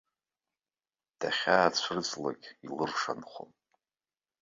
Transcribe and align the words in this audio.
Дахьаацәырҵлак 1.19 2.41
илыршанхон. 2.67 3.51